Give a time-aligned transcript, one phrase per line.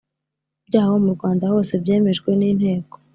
[0.67, 2.95] byawo mu rwanda hose byemejwe n inteko